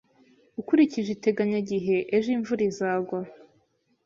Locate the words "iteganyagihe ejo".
1.17-2.27